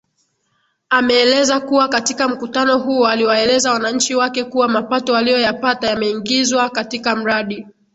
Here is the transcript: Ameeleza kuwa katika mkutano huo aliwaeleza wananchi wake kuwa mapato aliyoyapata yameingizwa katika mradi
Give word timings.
Ameeleza 0.89 1.59
kuwa 1.59 1.87
katika 1.89 2.27
mkutano 2.27 2.77
huo 2.77 3.07
aliwaeleza 3.07 3.71
wananchi 3.71 4.15
wake 4.15 4.43
kuwa 4.43 4.67
mapato 4.67 5.15
aliyoyapata 5.15 5.87
yameingizwa 5.89 6.69
katika 6.69 7.15
mradi 7.15 7.67